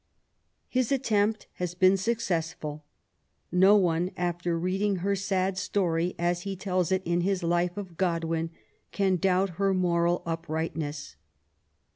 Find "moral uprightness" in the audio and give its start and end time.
9.75-11.17